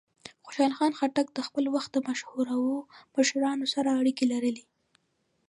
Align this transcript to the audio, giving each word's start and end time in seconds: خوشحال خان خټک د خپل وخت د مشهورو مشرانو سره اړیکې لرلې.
خوشحال 0.45 0.71
خان 0.77 0.91
خټک 0.99 1.27
د 1.33 1.39
خپل 1.47 1.65
وخت 1.75 1.89
د 1.93 1.97
مشهورو 2.07 2.61
مشرانو 3.19 3.65
سره 3.73 3.89
اړیکې 3.99 4.25
لرلې. 4.33 4.65